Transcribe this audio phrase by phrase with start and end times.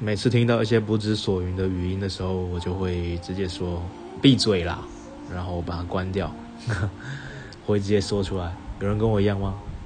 [0.00, 3.80] 每次听到一些不知所云的语音的时候，我就会直接说
[4.20, 4.80] 闭嘴啦，
[5.32, 6.30] 然后把它关掉，
[7.64, 8.52] 会直接说出来。
[8.80, 9.54] 有人跟我一样吗？